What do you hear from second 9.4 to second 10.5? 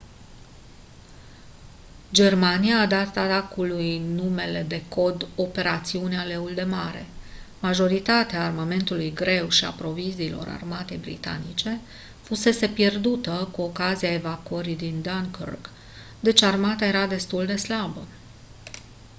și a proviziilor